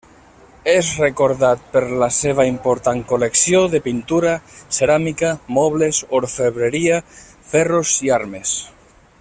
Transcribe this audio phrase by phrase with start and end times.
[0.71, 4.33] És recordat per la seva important col·lecció de pintura,
[4.79, 7.01] ceràmica, mobles, orfebreria,
[7.53, 8.57] ferros i armes.